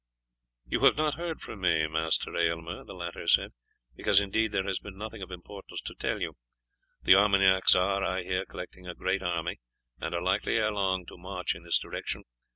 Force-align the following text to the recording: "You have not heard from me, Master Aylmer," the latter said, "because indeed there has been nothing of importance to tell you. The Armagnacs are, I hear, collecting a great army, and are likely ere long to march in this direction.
"You 0.65 0.79
have 0.85 0.97
not 0.97 1.13
heard 1.13 1.41
from 1.41 1.61
me, 1.61 1.85
Master 1.87 2.35
Aylmer," 2.35 2.83
the 2.83 2.95
latter 2.95 3.27
said, 3.27 3.51
"because 3.95 4.19
indeed 4.19 4.51
there 4.51 4.63
has 4.65 4.79
been 4.79 4.97
nothing 4.97 5.21
of 5.21 5.29
importance 5.29 5.79
to 5.81 5.93
tell 5.93 6.19
you. 6.19 6.33
The 7.03 7.13
Armagnacs 7.13 7.75
are, 7.75 8.03
I 8.03 8.23
hear, 8.23 8.43
collecting 8.45 8.87
a 8.87 8.95
great 8.95 9.21
army, 9.21 9.59
and 9.99 10.15
are 10.15 10.23
likely 10.23 10.55
ere 10.57 10.71
long 10.71 11.05
to 11.05 11.19
march 11.19 11.53
in 11.53 11.61
this 11.61 11.77
direction. 11.77 12.23